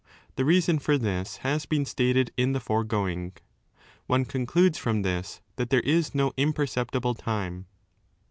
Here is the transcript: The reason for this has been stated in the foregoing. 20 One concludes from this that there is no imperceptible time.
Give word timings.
The 0.35 0.45
reason 0.45 0.79
for 0.79 0.97
this 0.97 1.37
has 1.45 1.67
been 1.67 1.85
stated 1.85 2.31
in 2.35 2.53
the 2.53 2.59
foregoing. 2.59 3.33
20 3.33 3.41
One 4.07 4.25
concludes 4.25 4.79
from 4.79 5.03
this 5.03 5.41
that 5.57 5.69
there 5.69 5.79
is 5.81 6.15
no 6.15 6.33
imperceptible 6.37 7.13
time. 7.13 7.67